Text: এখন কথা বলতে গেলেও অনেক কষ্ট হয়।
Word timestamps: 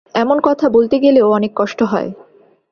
এখন 0.15 0.37
কথা 0.43 0.65
বলতে 0.69 0.95
গেলেও 0.99 1.27
অনেক 1.31 1.51
কষ্ট 1.55 1.79
হয়। 1.83 2.09